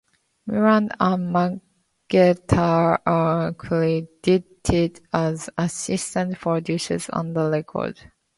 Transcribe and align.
Miller 0.47 0.89
and 0.99 1.29
Margera 2.09 2.97
are 3.05 3.53
credited 3.53 4.99
as 5.13 5.47
assistant 5.59 6.39
producers 6.39 7.07
on 7.11 7.33
the 7.35 7.47
record. 7.51 7.99